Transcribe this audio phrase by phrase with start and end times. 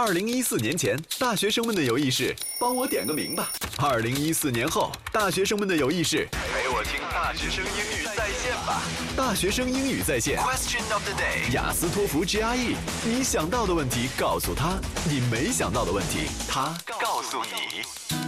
[0.00, 8.80] 二零一四年前，大学生们的友谊是帮我点个名吧；二零一四年后，大学生们的友谊是陪我听大学生英语在线吧。
[9.16, 18.27] 大学生英语在线，Question of the day，雅思托福 GRE，你想到的问题告诉他，你没想到的问题他告诉你。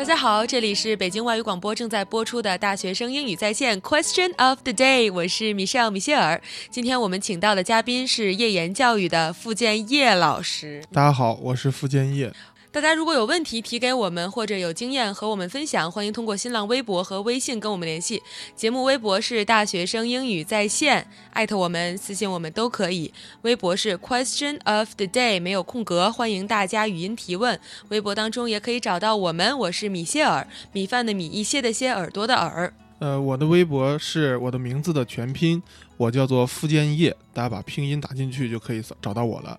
[0.00, 6.40] 大家好，这里是北京外语广播正在播出的大学生英语在线 Question of the Day，我是米歇尔米歇尔。
[6.70, 10.82] 今天我们请到的嘉宾是叶岩教育的付建业老师。
[10.90, 12.32] 大家好，我是付建业。
[12.72, 18.22] 大家如果有问题提给我们，或者有经验和我们分享，欢迎通过新浪微博和微信跟我们联系。
[18.54, 23.12] 节目微博是大学生英语在线，艾特我们、私信我们都可以。
[23.42, 27.58] 微博是 Question of the Day，没有空格，欢迎大家语音提问。
[27.88, 32.72] 微博当中也可以找到我们，我是米歇尔，米饭的米，一些的些，耳朵的耳。
[33.00, 35.62] 呃，我的微博是我的名字的全拼，
[35.96, 39.58] 我叫做付建业，大家把拼音打进去就可以找到我了。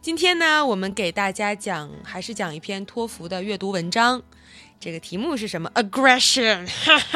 [0.00, 4.22] 今天呢，我们给大家讲，还是讲一篇托福的阅读文章。
[4.78, 6.68] 这个题目是什么？Aggression。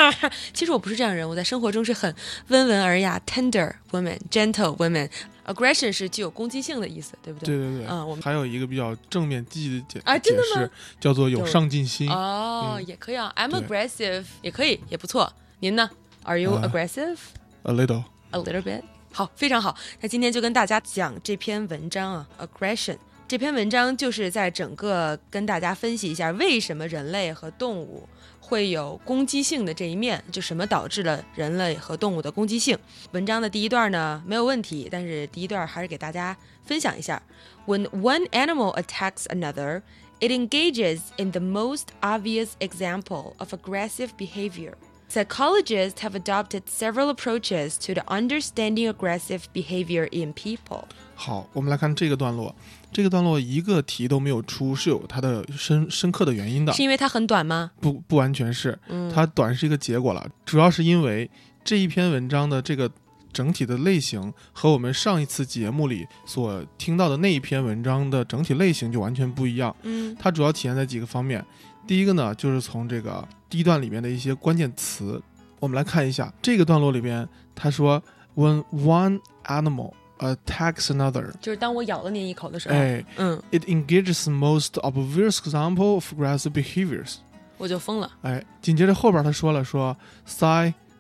[0.53, 2.13] 其实我不是这样人，我在生活中是很
[2.49, 5.09] 温文尔雅，tender woman，gentle woman。
[5.47, 7.55] Aggression 是具有攻击性的意思，对不对？
[7.55, 7.87] 对对对。
[7.87, 10.69] 嗯，我们还有一个比较正面积极的解啊，真的吗？
[10.99, 12.11] 叫做有上进心。
[12.11, 13.33] 哦，也可以啊。
[13.37, 15.33] I'm aggressive，也可以，也不错。
[15.60, 15.90] 您呢？
[16.24, 18.84] Are you aggressive？A little。A little bit。
[19.12, 19.76] 好，非常好。
[20.02, 22.98] 那今天就跟大家讲这篇文章啊，aggression。
[23.28, 28.08] 这篇文章就是在整个跟大家分析一下，为什么人类和动物
[28.40, 32.78] 会有攻击性的这一面，就什么导致了人类和动物的攻击性。
[33.14, 37.22] 文章的第一段呢没有问题，但是第一段还是给大家分享一下。
[37.66, 39.82] When one animal attacks another,
[40.20, 44.74] it engages in the most obvious example of aggressive behavior.
[45.11, 50.85] Psychologists have adopted several approaches to the understanding aggressive behavior in people.
[51.17, 52.55] 好，我们来看这个段落。
[52.93, 56.73] 这个段落一个题都没有出，是有它的深深刻的原因的。
[56.73, 57.73] 是因为它很短吗？
[57.81, 58.79] 不，不完全是。
[59.13, 61.29] 它短是一个结果了，主要是因为
[61.65, 62.89] 这一篇文章的这个
[63.33, 69.75] 整体的类型和我们上一次节目里所听到的那一篇文章的整体类型就完全不一样。
[69.83, 71.45] 嗯，它主要体现在几个方面。
[71.87, 75.21] 第一个呢，就是从这个第一段里面的一些关键词，
[75.59, 76.33] 我们来看一下。
[76.41, 78.01] 这个段落里边，他说
[78.37, 87.17] ，When one animal attacks another， 就是当我咬了您一口的时候，哎，嗯，it engages most obvious example of aggressive behaviors，
[87.57, 89.97] 我就疯了，哎，紧接着后边他说了，说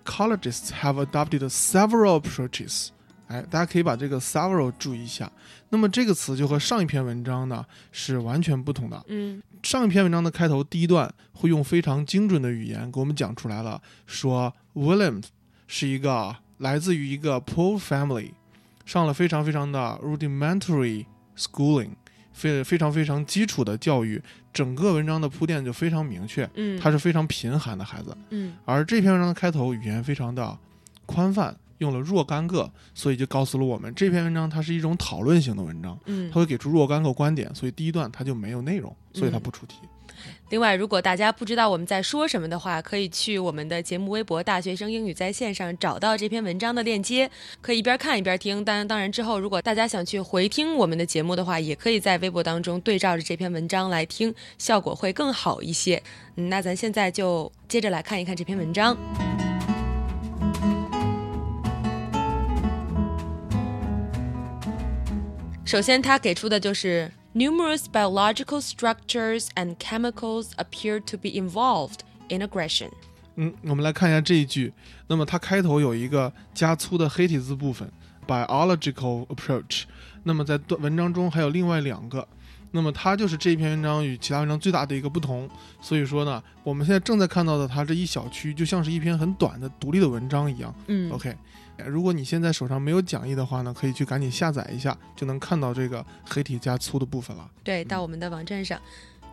[0.05, 2.88] ，psychologists have adopted several approaches。
[3.28, 5.31] 哎，大家可以把这个 several 注意一下。
[5.69, 9.00] 那么这个词就和上一篇文章呢是完全不同的。
[9.06, 15.22] 嗯，上一篇文章的开头第一段会用非常精准的语言给我们讲出来了，说 William
[15.69, 18.32] 是一个来自于一个 poor family，
[18.84, 21.06] 上了非常非常的 rudimentary
[21.37, 21.91] schooling，
[22.32, 24.20] 非非常非常基础的教育。
[24.52, 26.48] 整个文章的铺垫就非常明确。
[26.54, 28.16] 嗯，他是非常贫寒的孩子。
[28.30, 30.58] 嗯，而这篇文章的开头语言非常的
[31.06, 31.56] 宽泛。
[31.78, 39.76] 用了若干个，所以就告诉了我们这篇文章它是一种讨论型的文章，嗯，它会给出若干个观点，所以第一段它就没有内容，所以它不出题。
[40.50, 48.64] 另外，如果大家不知道我们在说什么的话，可以去我们的节目微博“大学生英语在线上”找到这篇文章的链接，可以一边看一边听。
[48.64, 56.03] 当然，当然之后如果大家想去回听我们的节目的话，也可以在微博当中对照着这篇文章来听，效果会更好一些。
[56.37, 58.97] 嗯，那咱现在就接着来看一看这篇文章。
[65.64, 72.91] 首先，他给出的就是 numerous biological structures and chemicals appear to be involved in aggression。
[73.36, 74.72] 嗯，我们来看一下这一句。
[75.06, 77.90] 那么它开头有一个加粗的黑体字部分
[78.26, 79.84] ，biological approach。
[80.24, 82.26] 那么在文章中还有另外两个。
[82.72, 85.48] 那么它就是这篇文章与其他文章最大的一个不同。
[85.80, 90.72] 所以说呢，我们现在正在看到的它这一小区，就像是一篇很短的独立的文章一样。
[90.86, 91.36] 嗯，OK。
[91.86, 97.50] 如果你现在手上没有讲义的话呢，可以去赶紧下载一下，就能看到这个黑体加粗的部分了。
[97.62, 98.81] 对，到我们的网站上。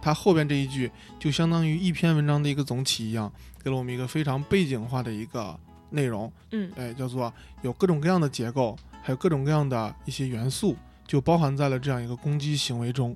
[0.01, 3.31] 它后边这一句就相当于一篇文章的一个总体一样，
[3.63, 6.31] 给了我们一个非常背景化的一个内容。
[6.51, 7.33] 嗯，哎，叫做
[7.63, 10.75] 有各种各样的结构，还有各种各样的一些元素，
[11.07, 13.15] 就包含在了这样一个攻击行为中。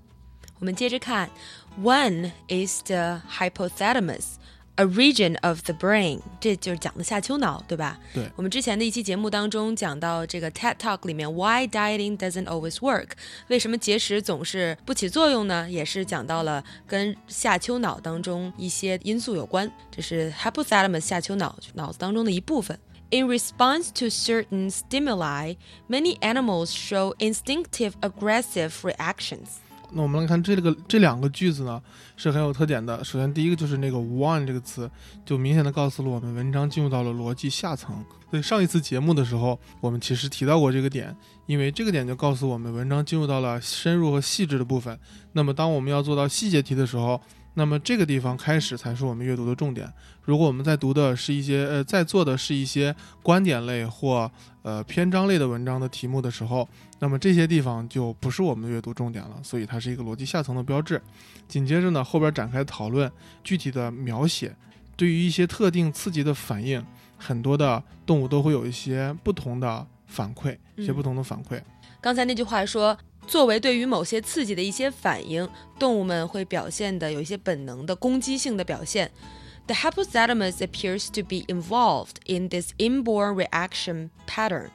[0.59, 1.29] 我们接着看
[1.79, 4.35] ，One is the hypothalamus。
[4.80, 7.98] A region of the brain，这就是讲的下丘脑，对吧？
[8.12, 8.30] 对。
[8.36, 13.12] 我们之前的一期节目当中讲到这个 TED Talk 里面，Why dieting doesn't always work？
[13.48, 15.70] 为什么节食总是不起作用呢？
[15.70, 19.72] 也是讲到了跟下丘脑当中一些因素有关。
[19.90, 22.78] 这是 hypothalamus 下丘脑脑子当中的一部分。
[23.10, 25.56] In response to certain stimuli,
[25.88, 29.59] many animals show instinctive aggressive reactions.
[29.93, 31.81] 那我们来看这个这两个句子呢，
[32.15, 33.03] 是很有特点的。
[33.03, 34.89] 首先，第一个就是那个 one 这个词，
[35.25, 38.03] 就明显的告诉了我们文章进入到了逻辑下层。
[38.29, 41.15] 所以上一次节目的时候，我们其实提到过这个点，
[41.45, 44.97] 因为这个点就告诉我们文章进入到了深入和细致的部分。
[45.33, 47.21] 那么，当我们要做到细节题的时候，
[47.53, 49.91] 那么这个地方开始才是我们阅读的重点。
[50.23, 54.31] 如果我们在读的是一些呃，在做的是一些观点类或
[54.61, 56.67] 呃篇章类的文章的题目的时候，
[56.99, 59.37] 那么这些地方就不是我们的阅读重点了。
[59.43, 61.01] 所以它是一个逻辑下层的标志。
[61.47, 63.11] 紧接着呢，后边展开讨论
[63.43, 64.55] 具体的描写，
[64.95, 66.81] 对于一些特定刺激的反应，
[67.17, 71.61] 很多的动物都会有一些不同的反馈，一些不同的反馈。
[71.99, 72.97] 刚才那句话说。
[73.26, 75.48] 作为对于某些刺激的一些反应，
[75.78, 79.10] 动物们会表现的有一些本能的攻击性的表现。
[79.66, 84.70] The hypothalamus appears to be involved in this inborn reaction pattern.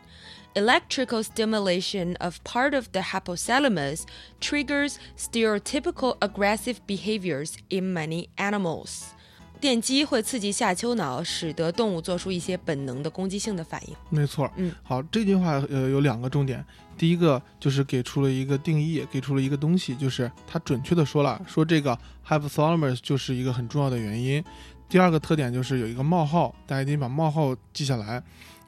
[0.53, 4.03] Electrical stimulation of part of the hypothalamus
[4.41, 9.13] triggers stereotypical aggressive behaviors in many animals.
[9.61, 13.97] 电击会刺激下丘脑，使得动物做出一些本能的攻击性的反应。
[14.11, 16.64] 没错，嗯，好，这句话呃有两个重点。
[16.99, 24.43] 第一个就是给出了一个定义，给出了一个东西，就是它准确的说了，说这个 hypothalamus 就是一个很重要的原因。
[24.88, 28.23] 第二个特点就是有一个冒号，大家一定把冒号记下来。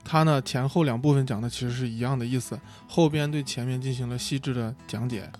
[0.04, 5.30] 它呢前后两部分讲的其实是一样的意思，后边对前面进行了细致的讲解。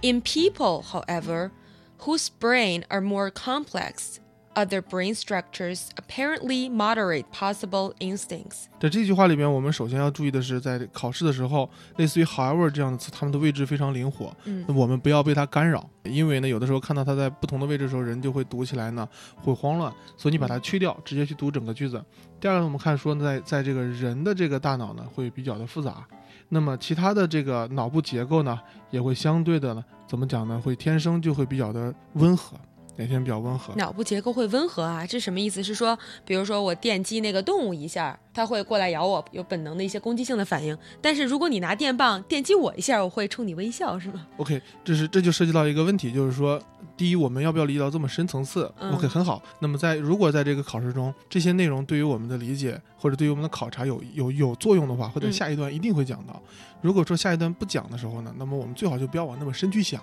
[0.00, 1.50] In people, however,
[1.98, 4.18] whose brain are more complex.
[4.58, 8.64] Other brain structures apparently moderate possible instincts。
[8.80, 14.34] 在这句话里边，我们首先要注意的是，在考试的时候，类似于 however 这样的词，它们的位置非常灵活。
[14.44, 22.02] 嗯，那我们不要被它干扰，因为呢，有的时候看到它在不同的位置的时候，人就会读起来呢会慌乱，所以你把它去掉，直接去读整个句子。
[22.40, 26.04] 第二个，我们看说，在在这个人的这个大脑呢，会比较的复杂，
[26.48, 28.58] 那么其他的这个脑部结构呢，
[28.90, 30.60] 也会相对的呢，怎么讲呢？
[30.64, 32.56] 会天生就会比较的温和。
[32.98, 33.72] 哪天比较温和？
[33.76, 35.06] 脑部结构会温和啊？
[35.06, 35.62] 这什么意思？
[35.62, 40.78] 是说，比如说我电击那个动物一下，它会过来咬我，有本能的一些攻击性的反应。
[41.02, 46.62] 但是如果你拿电棒电击我一下，我会冲你微笑，是吗？OK，这是这就涉及到一个问题，就是说，
[46.96, 49.42] 第一，我们要不要理解到这么深层次？OK，很好。
[49.58, 56.40] 那么在如果在这个考试中，这些内容对于我们的理解或者对于我们的考察有有有作用的话，或者下一段一定会讲到。
[56.80, 60.00] 如果说下一段不讲的时候呢，那么我们最好就不要往那么深去想。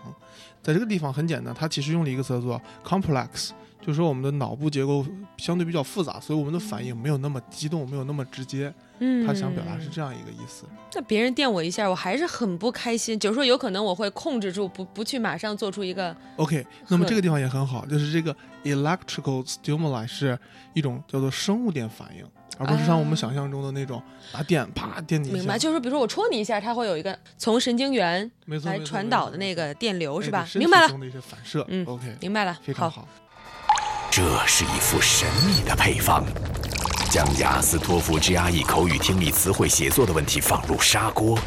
[0.62, 3.52] 在这个地方很简单，它其实用了一个词叫做 complex，
[3.86, 5.06] 就是说我们的脑部结构
[5.38, 8.74] 相对比较复杂，所以我们的反应没有那么激动，没有那么直接。
[8.98, 10.66] 嗯，他想表达是这样一个意思。
[10.94, 13.20] 那别人电我一下，我还是很不开心。
[13.20, 16.16] 就是说，有可能我会控制住，不不去马上做出一个。
[16.38, 20.40] OK，那么这个地方也很好，就是这个 electrical stimuli 是
[20.74, 22.26] 一种叫做生物电反应。
[22.58, 24.02] 而不是像我们想象中的那种
[24.34, 25.38] 拿电啪电你一下。
[25.38, 28.32] 明白，就是说，比如说我戳你一下，它会有一个从神经元
[28.64, 30.48] 来传导的那个电流，是吧？
[30.56, 30.98] 明白了。
[30.98, 33.06] 的一些反射，嗯，OK，明白了，非常好。
[34.16, 36.24] 这是一副神秘的配方，
[37.12, 41.38] 将雅思托福 GRE 口语听力词汇写作的问题放入砂锅，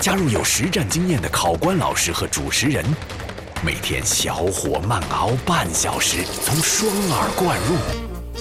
[0.00, 2.82] 加入有实战经验的考官老师和主持人，
[3.62, 7.76] 每天小火慢熬半小时，从双耳灌入。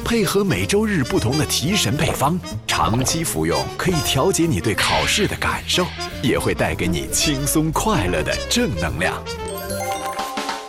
[0.06, 5.86] 配合每周日不同的提神配方，长期服用可以调节你对考试的感受，
[6.22, 9.22] 也会带给你轻松快乐的正能量。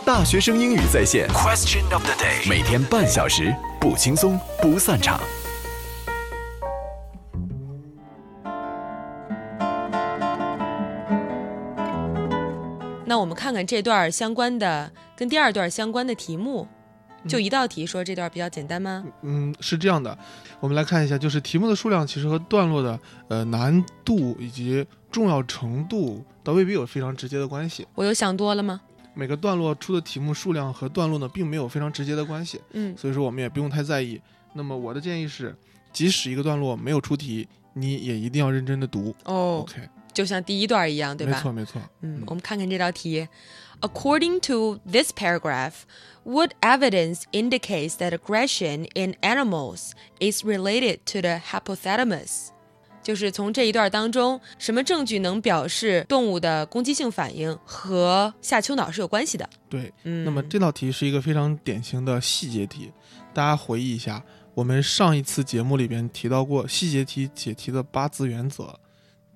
[0.05, 5.19] 大学生英语在线，Question of the day，每天半小时，不轻松不散场。
[13.03, 16.67] 那我们看看这段相关的，跟第二段相关的题目。
[17.27, 19.03] 就一道题，说这段比较简单吗？
[19.23, 20.15] 嗯，是这样的，
[20.59, 27.87] 我们来看一下，就是题目的数量其实和段落的呃难度以及重要程度倒未必有非常直接的关系。
[27.95, 28.81] 我又想多了吗？
[29.15, 32.61] 每个段落出的题目数量和段落呢，并没有非常直接的关系。
[32.73, 34.21] 嗯，所以说我们也不用太在意。
[34.53, 35.55] 那么我的建议是，
[35.91, 39.15] 即使一个段落没有出题，你也一定要认真的读。
[39.23, 41.33] 哦，OK，就像第一段一样，对吧？
[41.33, 41.81] 没错，没错。
[42.01, 43.27] 嗯，我们看看这道题。
[43.81, 45.83] According to this paragraph,
[46.23, 52.51] what evidence indicates that aggression in animals is related to the hypothalamus？
[53.05, 59.47] 就是从这一段当中，什么证据能表示动物的攻击性反应和下丘脑是有关系的？
[59.69, 62.91] 对，嗯，那么这道题是一个非常典型的细节题。
[63.31, 64.23] 大家回忆一下，
[64.55, 68.75] 我们上一次节目里边提到过细节题解题的八字原则，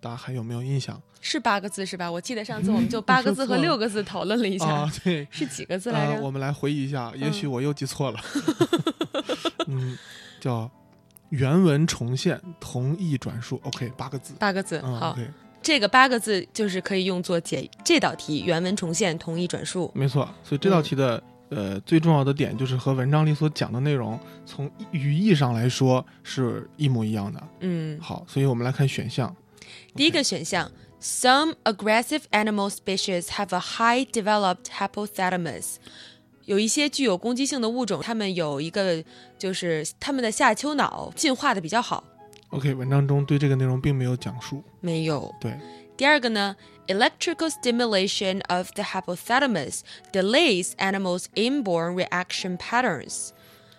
[0.02, 1.00] 大家还有没有印象？
[1.22, 2.12] 是八个字是吧？
[2.12, 4.66] 我记得上次我们就八个字和六个字讨论了一下。
[4.66, 6.22] 啊，对， 是几个字来着？
[6.24, 8.20] 我们来回忆一下，也许我又记错了。
[9.68, 9.96] 嗯，
[10.40, 10.72] 叫
[11.30, 13.60] 原文重现，同意转述。
[13.64, 14.34] OK，八个字。
[14.40, 15.18] 八个字，嗯好
[15.62, 19.92] 这个八个字就是可以用作解这道题原文重现，同意转述。
[19.94, 20.28] 没错。
[20.44, 27.44] 所以这道题的、呃最重要的点就是和文章里所讲的内容，从语义上来说是一模一样的。
[27.60, 29.36] 嗯，好，所以我们来看选项。
[29.94, 30.72] 第一个选项
[31.02, 35.76] ，Some aggressive animal species have a high developed hypothalamus。
[36.50, 39.04] 有一些具有攻击性的物种，它们有一个
[39.38, 42.04] 就是它们的下丘脑进化的比较好。
[42.50, 44.64] OK，文章中对这个内容并没有讲述。
[44.82, 45.32] 没有。
[45.40, 45.56] 对，
[45.96, 46.56] 第二个呢
[46.88, 53.30] ，electrical stimulation of the hypothalamus delays animals' inborn reaction patterns。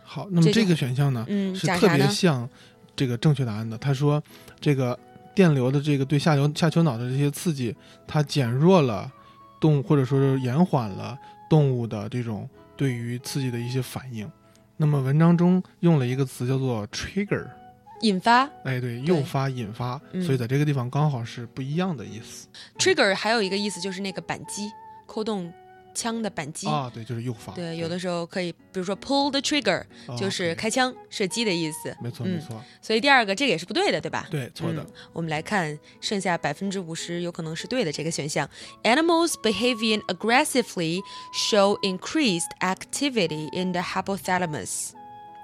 [0.05, 1.89] 好，那么这个选项呢，嗯，是特？
[1.89, 2.49] 别像
[2.95, 3.77] 这个正确答案的。
[3.79, 4.23] 他说，
[4.61, 4.97] 这个
[5.35, 7.75] 电流的这个对下丘下丘脑的这些刺激，
[8.07, 9.11] 它减弱了
[9.61, 12.49] 动物或者说是延缓了动物的这种
[12.81, 14.27] 对于刺激的一些反应。
[14.79, 17.47] 那么文章中用了一个词叫做 trigger，
[18.01, 24.71] 引发哎，对，诱发、引发，嗯所以在这个地方刚好是不一样的意思 trigger 还有一个意思就是那个扳机，
[25.05, 25.53] 扣动
[25.95, 26.67] 枪的扳机。
[26.67, 26.91] 啊。
[26.93, 27.53] 对，就是右发。
[27.53, 31.97] 对，有的时候可以，比如说 pull the trigger，哦就是开枪射击的意思。
[32.01, 34.27] 没错，嗯没错，所以第二个这个也是不对的，对吧？
[34.31, 34.87] 对，错的嗯。
[35.13, 38.49] 我们来看剩下百分之五十有可能是对的这个选项。
[38.83, 41.01] Animals behaving aggressively
[41.33, 44.91] show increased activity in the hypothalamus。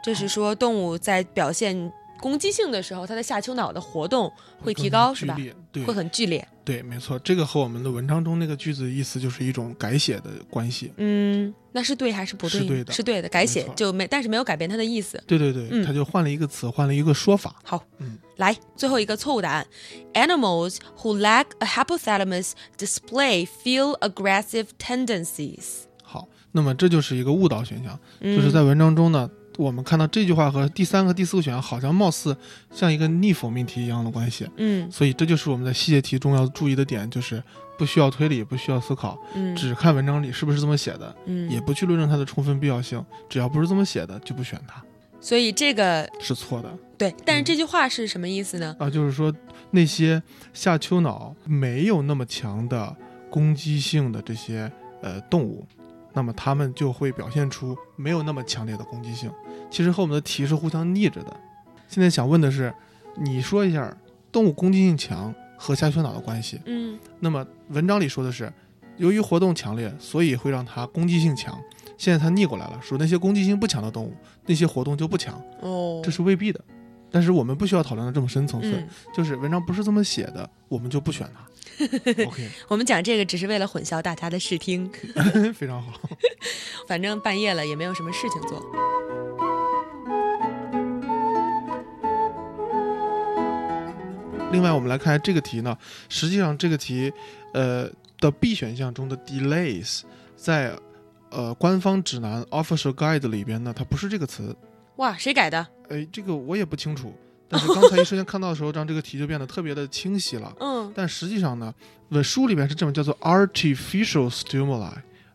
[0.03, 5.37] 这是说动物在表现攻击性的时候，它的下丘脑的活动会提高，是吧？
[5.73, 6.46] 对会很剧烈。
[6.64, 10.92] 对，没错，这个和我们的文章中那个句子意思就是一种改写的关系。
[10.96, 12.61] 嗯，那是对还是不对？
[12.61, 15.23] 是对的是对的，改写没就没，但是没有改变它的意思。
[15.28, 17.54] 对对对，嗯他就换了一个词，换了一个说法。
[17.62, 19.66] 好，嗯来最后一个错误答案
[20.14, 25.85] ：Animals who lack a hypothalamus display feel aggressive tendencies。
[26.02, 32.37] 好，那么这就是一个误导选项，嗯就是在文章中呢，我们看到这句话和第三个、第四个选项好像貌似
[32.71, 34.91] 像一个逆否命题一样的关系，嗯。
[34.91, 37.43] 所以这就是我们在细节题中要注意的点，就是
[37.79, 39.55] 不需要推理，不需要思考，嗯。
[39.57, 44.83] 只看文章里是不是这么写的，嗯，也不去论证它的充分必要性，只要不是这么写的就不选它，
[45.21, 46.79] 所以这个是错的。
[46.99, 47.45] 对，但是嗯。
[47.45, 48.75] 这句话是什么意思呢？
[48.79, 48.91] 啊。
[48.91, 49.35] 就是说
[49.71, 50.23] 那些
[50.53, 52.95] 下丘脑没有那么强的
[53.31, 54.71] 攻击性的这些
[55.03, 55.67] 呃动物，
[56.16, 59.30] 那么它们就会表现出没有那么强烈的攻击性。
[59.70, 61.37] 其实和我们的题是互相逆着的。
[61.88, 62.73] 现在想问的是，
[63.16, 63.94] 你说一下
[64.32, 66.58] 动物攻击性强和下丘脑的关系。
[66.64, 68.50] 嗯那么文章里说的是，
[68.96, 71.54] 由于活动强烈，所以会让它攻击性强。
[71.99, 74.14] 现在它逆过来了，说那些攻击性不强的动物，
[74.46, 76.58] 那些活动就不强，哦，这是未必的。
[77.11, 81.46] 但是我们不需要讨论的这么深层次，嗯，就是文章不是这么写的，我们就不选它。
[82.26, 84.90] OK， 我们讲这个只是为了混淆大家的视听，
[85.54, 85.92] 非常好。
[86.88, 88.64] 反正半夜了也没有什么事情做。
[94.52, 95.76] 另外，我们来看这个题呢，
[96.09, 97.12] 实际上这个题，
[97.52, 97.90] 呃
[98.21, 100.02] 的 B 选项中的 delays，
[100.37, 100.73] 在
[101.30, 104.56] 呃官方指南 Official Guide 里边呢，它不是这个词。
[104.97, 105.66] 哇，谁改的？
[105.90, 107.12] 哎，这个我也不清楚。
[107.49, 110.53] 但是刚才一瞬间看到的时候，让这个题就变得特别的清晰了。
[110.61, 111.75] 嗯但实际上呢，
[112.09, 114.93] 文书里面是这么叫做 artificial stimuli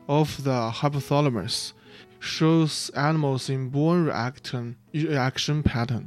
[0.07, 1.69] of the hypothalamus
[2.21, 6.03] shows animals inborn reaction reaction pattern。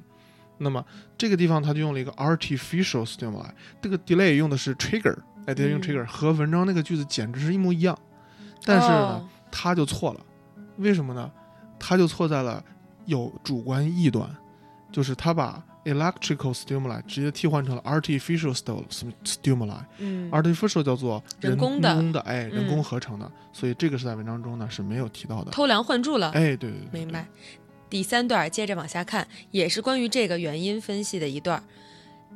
[0.59, 0.85] 那么
[1.19, 3.49] 这个地方它就用了一个 artificial stimuli，
[3.83, 7.99] 这个 delay 用的是 trigger，哎，对，用嗯 trigger 和文章那个句子简直是一模一样，
[8.65, 10.21] 但是呢，哦他就错了，
[10.79, 11.31] 为什么呢？
[11.79, 12.63] 他就错在了
[13.07, 14.29] 有主观臆断，
[14.91, 18.84] 就是他把 electrical stimuli 直接替换成了 artificial stu-
[19.24, 19.80] stimuli。
[19.98, 25.52] 嗯 artificial 叫做人工的人工的，哎，人工嗯合成的，所以这个是在文章中呢是没有提到的。
[25.52, 26.30] 偷梁换柱了。
[26.32, 27.26] 哎，对对对，对明白。。
[27.90, 31.64] 第三段接着往下看，也是关于这个原因分析的一段。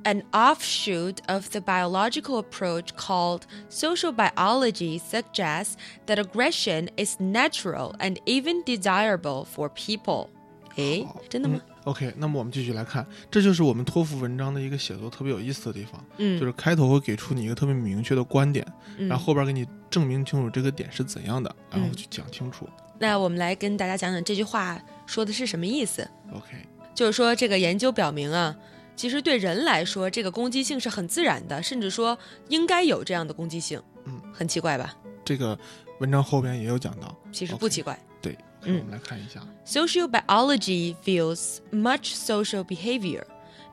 [0.05, 5.75] An offshoot of the biological approach called social biology suggests
[6.07, 10.29] that aggression is natural and even desirable for people.
[10.75, 11.61] 诶好，真的吗？
[11.61, 18.66] 嗯 ？OK，那么我们继续来看，这就是我们托福文章的一个写作特别有意思的地方，嗯，就是开头会给出你一个特别明确的观点，
[18.98, 22.68] 嗯然后后边给你证明清楚这个点是怎样的，然后嗯去讲清楚。
[22.98, 26.06] 那我们来跟大家讲讲这句话说的是什么意思。
[26.32, 26.56] OK，
[26.94, 28.54] 就是说，这个研究表明啊，
[28.96, 32.18] 其实对人来说，这个攻击性是很自然的，甚至说
[32.48, 33.80] 应该有这样的攻击性。
[34.04, 34.94] 嗯，很奇怪吧？
[35.24, 35.58] 这个
[36.00, 37.16] 文章后边也有讲到。
[37.32, 37.98] 其实不奇怪。
[38.20, 39.41] 对，嗯我们来看一下。
[39.65, 43.25] Social biology views much social behavior,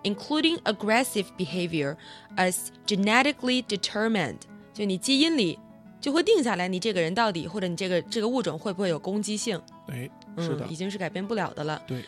[0.02, 1.97] including aggressive behavior,
[2.37, 4.38] as genetically determined。
[4.73, 5.59] 就你基因里
[6.00, 9.61] 就会定下来，你这个人到底或者你这个这个物种会不会有攻击性？
[9.88, 11.83] 哎，嗯，是的已，经是改变不了的了。
[11.87, 12.05] 对，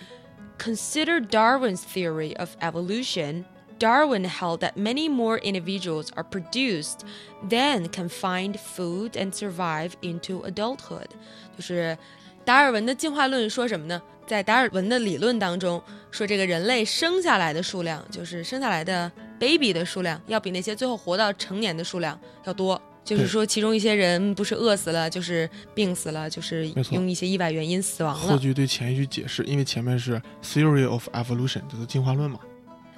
[0.59, 3.45] consider Darwin's theory of evolution,
[3.79, 7.01] Darwin held that many more individuals are produced
[7.49, 11.09] than can find food and survive into adulthood。
[11.57, 11.99] 就是
[12.48, 14.02] 达尔文的进化论说什么呢？
[14.26, 22.82] 在达尔文的理论当中，说这个人类生下来的数量，就是生下来的 baby 的数量，要比那些最后活到成年的数量要多。
[23.04, 28.20] 就是说，其中一些人不是饿死了，就是病死了，就是用一些意外原因死亡了。
[28.22, 32.40] 后句对前一句解释，因为前面是 theory of evolution，就是进化论嘛。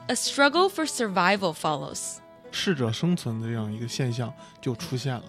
[0.10, 2.18] A struggle for survival follows。
[2.52, 5.24] 适者生存的这样一个现象就出现了。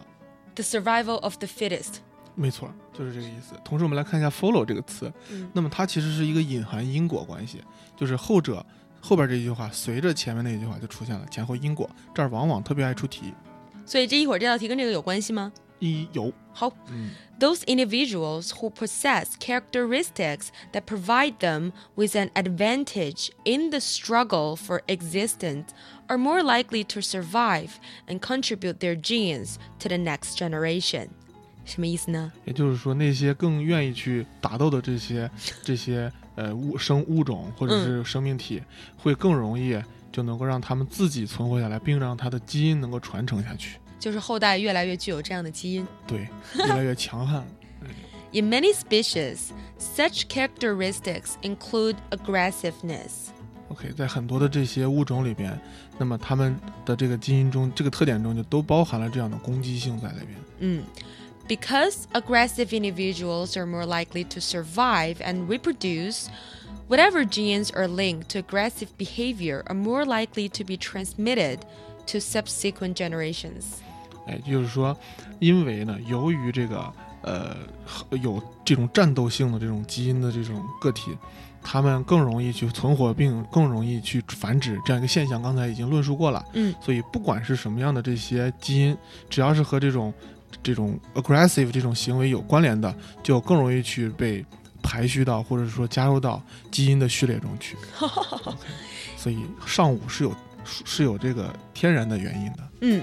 [0.56, 2.00] The survival of the fittest。
[2.39, 3.55] 没错，就是这个意思。
[3.63, 5.11] 同时，我们来看一下 follow 这个词，
[5.53, 7.63] 那么它其实是一个隐含因果关系，
[7.95, 8.65] 就是后者
[8.99, 13.33] 后边这一句话随着前面那一句话就出现了前后因果，这儿往往特别爱出题。
[13.85, 15.51] 所以这一会儿这道题跟这个有关系吗？
[15.79, 16.33] 一有。
[16.51, 16.71] 好。
[17.39, 25.67] Those individuals who possess characteristics that provide them with an advantage in the struggle for existence
[26.07, 27.71] are more likely to survive
[28.07, 31.09] and contribute their genes to the next generation.
[31.64, 32.32] 什么意思呢？
[32.44, 35.30] 也就是说，那些更愿意去打斗的这些
[35.62, 38.62] 这些呃物生物种或者是生命体，
[38.96, 43.78] 会更容易就能够让他们自己存活下来，并让他的基因能够传承下去。
[43.98, 45.86] 就是后代越来越具有这样的基因。
[46.06, 47.46] 对，越来越强悍。
[48.32, 53.28] In many species, such characteristics include aggressiveness.
[53.68, 55.56] OK，在很多的这些物种里边，
[55.98, 60.30] 那么它们的这个基因中，这个特点中就都包含了这样的攻击性在里边。
[60.60, 60.82] 嗯。
[61.49, 66.27] Because aggressive individuals are more likely to survive and reproduce,
[66.87, 71.59] whatever genes are linked to aggressive behavior are more likely to be transmitted
[72.07, 73.63] to subsequent generations.
[74.25, 74.97] 哎，就是说，
[75.37, 76.91] 因为呢，由于这个
[77.21, 77.55] 呃
[78.23, 81.15] 有这种战斗性的这种基因的这种个体，
[81.61, 86.43] 它们更容易去存活，并更容易去繁殖，这样一个现象，刚才已经论述过了。
[86.53, 88.97] 嗯，所以不管是什么样的这些基因，
[89.29, 90.11] 只要是和这种
[90.62, 94.44] 这种 aggressive 这种行为有关联的，就更容易去被
[94.82, 97.76] 排序到，或者说加入到基因的序列中去。
[99.16, 100.34] 所以上午是有
[100.64, 102.58] 是有这个天然的原因的。
[102.80, 103.02] 嗯。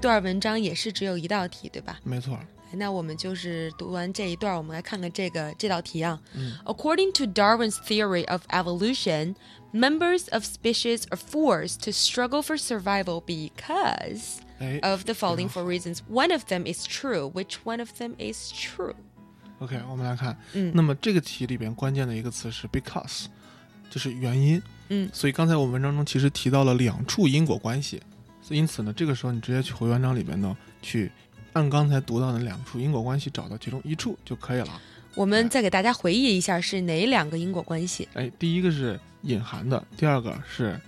[0.00, 1.98] 段文章也是只有一道题，对吧？
[2.04, 2.38] 没错。
[2.76, 6.20] 那我们就是读完这一段，我们来看看这个这道题啊。
[6.34, 9.36] 嗯、According to Darwin's theory of evolution,
[9.72, 14.40] members of species are forced to struggle for survival because
[14.82, 15.98] of the following four reasons.
[16.10, 17.30] One of them is true.
[17.30, 18.94] Which one of them is true?
[19.60, 23.26] OK，我们来看，嗯，那么这个题里边关键的一个词是 because，
[23.88, 24.60] 就是原因。
[24.88, 28.02] 嗯，所以刚才我们文章中其实提到了两处因果关系。
[28.55, 31.11] 因此呢，这个时候你直接去回文章里边呢，去
[31.53, 34.81] 按刚才读到的两处因果关系找到其中一处就可以了。
[35.15, 38.07] 我们再给大家回忆一下是哪两个因果关系？
[38.13, 40.79] 哎，第一个是隐含的，第二个是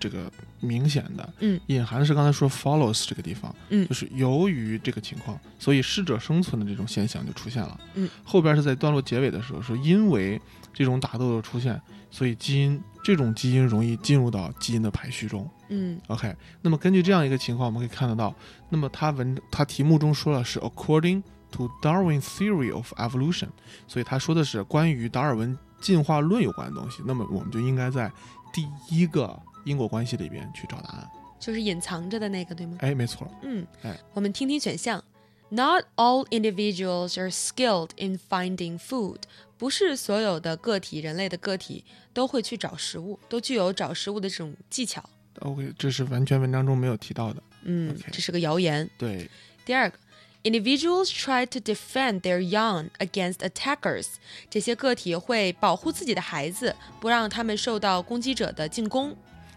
[0.00, 10.40] 这个明显的，嗯，隐含的是刚才说 follows 这个地方，嗯就是由于这个情况，所以适者生存的这种现象就出现了，嗯，后边是在段落结尾的时候说，因为
[10.72, 18.34] 这种打斗的出现，所以基因这种基因容易进入到基因的排序中嗯，OK，那么根据这样一个情况，我们可以看得到，
[18.68, 23.48] 那么他文他题目中说了是 according to Darwin's theory of evolution，
[23.86, 28.10] 所以他说的是关于达尔文进化论有关的东西，那么我们就应该在
[28.52, 31.08] 第一个因果关系里边去找答案。
[31.38, 32.78] 就是隐藏着的那个，对吗？
[32.80, 35.02] 哎，没错，嗯哎，我们听听选项。
[35.50, 39.20] Not all individuals are skilled in finding food。
[39.58, 45.04] 不是所有的个体，人类的个体都会去找食物，都具有找食物的这种技巧。
[45.40, 47.42] OK，这是完全文章中没有提到的。
[47.64, 48.88] 嗯这是个谣言。
[48.96, 49.28] 对，
[49.64, 49.98] 第二个
[50.44, 54.06] ，individuals try to defend their young against attackers。
[54.48, 59.14] 这些个体会保护自己的孩子，不让他们受到攻击者的进攻。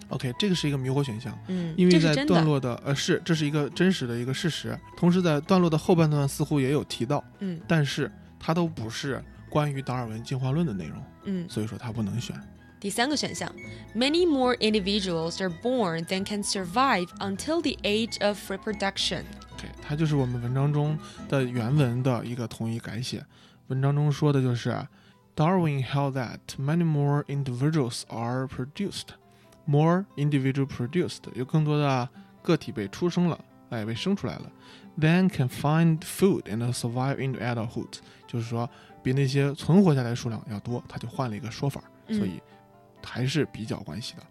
[0.09, 2.25] OK，这个是一个迷惑选项，嗯，因为在。
[2.25, 12.38] 段落的呃是这是一个真实的一个事实，同时在段落的后半段似乎也有提到，嗯但是它都不是关于达尔文进化论的内容，嗯，所以说它不能选。
[12.78, 13.50] 第三个选项，
[13.94, 19.24] Many more individuals are born than can survive until the age of reproduction。
[19.54, 23.24] OK，它就是我们文章中的原文的一个统一改写。
[23.68, 24.86] 文章中说的就是
[25.34, 29.08] Darwin held that many more individuals are produced,
[29.64, 32.08] more individual produced，有更多的
[32.42, 34.52] 个体被出生了，哎，被生出来了，
[34.98, 38.68] then can find food and survive into adulthood，就是说
[39.03, 42.41] 比那些存活下来的数量要多，他就换了一个说法，嗯所以
[43.03, 44.23] 还是比较关系的。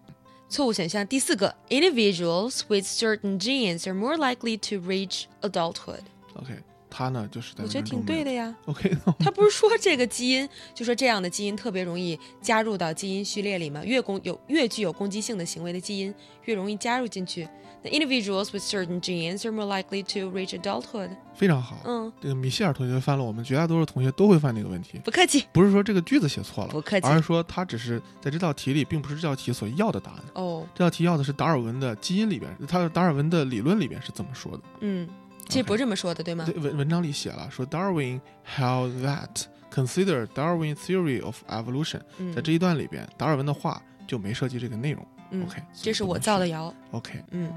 [0.48, 6.02] 错误选项第四个，individuals with certain genes are more likely to reach adulthood。
[6.34, 6.58] OK，
[6.90, 8.02] 他呢就是在我觉得挺。
[8.02, 8.54] 对的呀。
[8.66, 13.84] OK，他不是说这个基因，就说这样的基因特别容易加入到基因序列里吗？
[13.84, 17.48] 越攻有越具有攻击性的行为的基因，越容易加入进去。
[17.82, 21.08] 那 individuals with certain genes are more likely to reach adulthood。
[21.34, 21.78] 非常好。
[21.86, 30.24] 嗯，这个米歇尔同学犯了我们绝大多数同学都会犯这个问题，不客气，不是说这个句子写错了，不客气而是说他只是在这道题里并不是这道题所要的答案。
[30.34, 34.62] 哦，这道题要的是达尔文的基因里边，他达尔文的理论里边是怎么说的。
[34.80, 35.08] 嗯，
[35.50, 36.54] 其实不是这么说的，对吗对？
[36.54, 38.20] 文文章里写了说，Darwin
[38.56, 45.04] held that consider Darwin theory of evolution，、嗯在这一段里边，达尔文的话就没涉及这个内容。
[45.32, 46.72] 嗯 OK，这是我造的谣。
[46.92, 47.52] OK，嗯。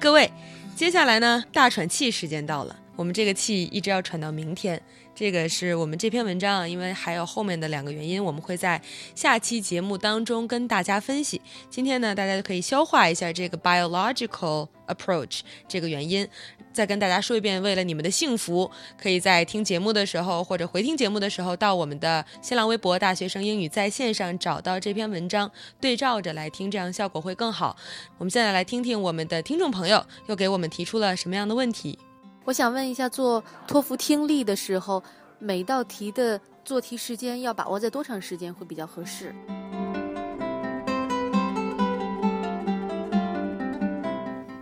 [0.00, 0.30] 各位，
[0.74, 2.74] 接下来呢，大喘气时间到了。
[3.00, 4.78] 我们这个气一直要喘到明天，
[5.14, 8.78] 这个是我们这篇文章啊，因为还有后面的两个原因，我们会在
[9.14, 11.40] 下期节目当中跟大家分析。
[11.70, 16.28] 今天呢，大家就可以消化一下这个 biological approach 这个原因，
[16.74, 27.74] 再跟大家说一遍，为了你们的幸福，可以在听节目的时候或者回听节目的时候，到我们的新浪微博“大学生英语在线”上找到这篇文章，对照着来听，这样效果会更好。
[28.18, 31.98] 我们现在来听听我们的听众朋友又给我们提出了什么样的问题。
[32.46, 35.02] 我想问一下，做托福听力的时候，
[35.38, 39.34] 每道题的做题时间要把握在多长时间会比较合适？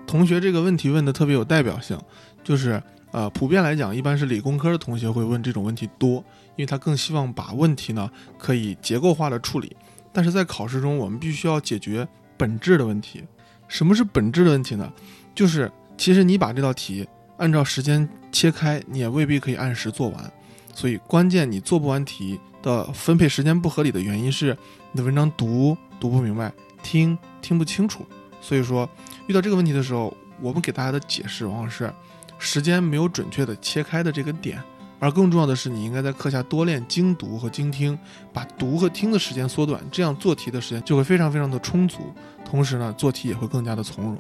[0.07, 1.97] 同学这个问题问的特别有代表性，
[2.43, 6.17] 就是呃，普遍来讲，一般是理工科的同学会问这种问题多，
[6.57, 9.77] 因为他更希望把问题呢可以结构化的处理。
[10.13, 13.25] 但是在考试中，我们必须要解决本质的问题。
[13.69, 14.93] 什么是本质的问题呢？
[15.33, 17.07] 就是其实你把这道题
[17.39, 20.33] 按照时间切开，你也未必可以按时做完。
[20.75, 24.57] 所以关键你做不完题的分配时间不合理的原因是
[24.93, 28.07] 你的文章读读不明白，听听不清楚。
[28.41, 28.89] 所以说，
[29.27, 31.93] 遇到这个问题的时候，我们给大家的解释往往是
[32.39, 34.63] 时间没有准确的切开的这个点，
[35.01, 37.99] 而更重要的是，你应该在课下多练精读和精听，
[38.33, 44.17] 把读和听的时间缩短，这样做题的时间就会非常非常的充足，同时呢，做题也会更加的从容。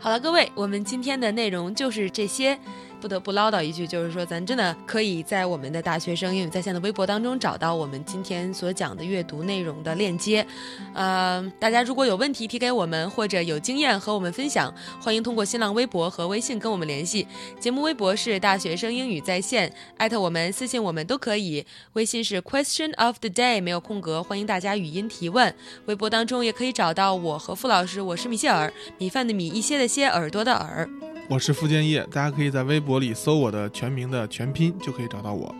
[0.00, 2.56] 好了，各位，我们今天的内容就是这些。
[3.00, 10.46] 不得不唠叨一句，就是说，咱真的可以在我们的大学生英语在线的微博当中找到我们今天所讲的阅读内容的链接。
[10.94, 17.26] 呃，大家如果有问题提给我们，或者有经验和我们分享，欢迎通过新浪微博和微信跟我们联系。
[17.60, 21.64] 节目微博是大学生英语在线，艾特我们、私信我们都可以。
[21.92, 25.54] 微信是 Question of the Day，没有空格，欢迎大家语音提问。
[25.86, 30.88] 微博当中也可以找到我和付老师，我是米歇尔，米饭的米，一些的些，耳朵的耳。
[31.30, 35.54] 我是付建业，大家可以在微博里搜我的全名的全拼，就可以找到我。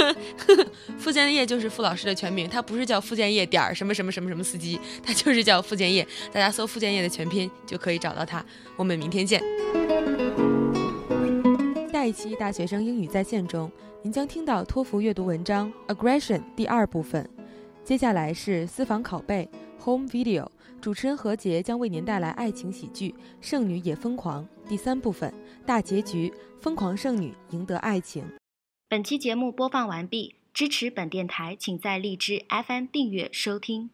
[0.98, 6.06] 付建业就是付老师的全名，他不是叫付建业点儿什么什么什么什么司机，他就是叫付建业。
[6.30, 8.44] 大家搜付建业的全拼就可以找到他。
[8.76, 9.40] 我们明天见。
[11.90, 17.26] 下一期大学生英语在线中，您将听到托福阅读文章《Aggression》第二部分。
[17.82, 19.48] 接下来是私房拷贝
[19.82, 20.46] Home Video，
[20.78, 25.32] 主持人何洁将为您带来爱情喜剧《剩女也疯狂》第三部分
[25.66, 28.24] 大结局：疯狂剩女赢得爱情。
[28.88, 33.90] 本期节目播放完毕，支持本电台，请在荔枝 FM 订阅收听。